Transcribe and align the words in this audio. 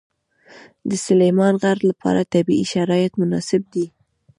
د 0.89 0.91
سلیمان 1.05 1.53
غر 1.61 1.77
لپاره 1.89 2.29
طبیعي 2.33 2.65
شرایط 2.73 3.13
مناسب 3.21 3.61
دي. 3.73 3.85